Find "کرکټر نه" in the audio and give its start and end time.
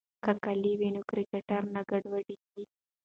1.09-1.81